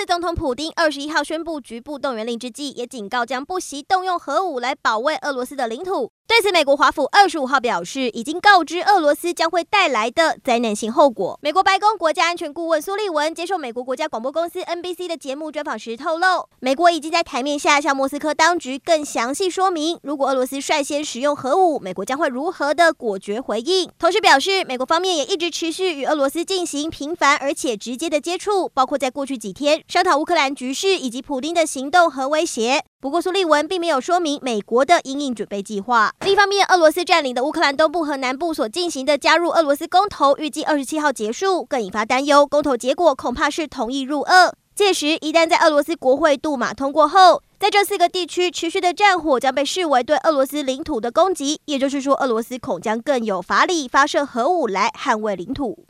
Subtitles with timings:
[0.00, 6.10] 俄罗斯总统普丁二十一号宣布局部动员令之际，也警告将不惜动用核武来保卫俄罗斯的领土。
[6.26, 11.36] 对此，美国华府二十五号表示，已经告知俄罗斯将会带来的灾难性后果。
[11.42, 23.90] 美国白宫国家安全顾问苏利文接受美国国家广播公司 NBC 的节目专访时透露，美国已经在台面下向莫斯科当局更详细说明，如果俄罗斯率先使用核武，美国将会如何的果决回应。
[23.98, 32.84] 同时表示，美国方面也一直持续与俄罗斯进行频繁而且直接的接触，包括在过去几天商讨乌克兰局势以及普丁的行动和威胁。
[33.00, 36.12] 不过，苏利文并没有说明美国的因应准备计划。
[36.20, 42.46] 另一方面，俄罗斯占领的乌克兰东部和南部所进行的加入俄罗斯公投，预计二十七号结束，更引发担忧。
[42.46, 44.54] 公投结果恐怕是同意入俄。
[44.76, 55.84] 届时，一旦在俄罗斯国会杜马通过后，在这四个地区持续的战火将被视为对俄罗斯领土的攻击，也就是说，俄罗斯恐将更有法理发射核武来捍卫领土。